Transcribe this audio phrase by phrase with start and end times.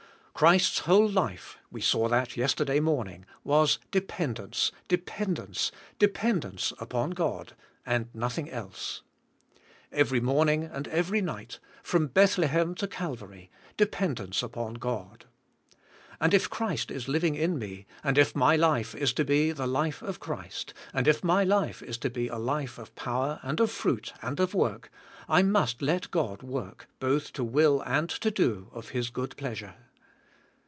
[0.33, 7.53] Christ's whole life— we saw that yesterday morning— was dependence, dependence, dependence upon God
[7.85, 9.03] and nothing else.
[9.93, 15.25] Kvery morning and every night, from Bethlehem to Calvary, dependence upon God.
[16.19, 19.67] And if Christ is living in me, and if my life is to be the
[19.67, 23.59] life of Christ, and if my life is to be a life of power and
[23.59, 24.89] of fruit and of work,
[25.29, 29.53] I must let God work both to will and to do of His good plea
[29.53, 29.75] sure.